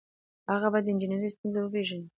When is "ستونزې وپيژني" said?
1.35-2.07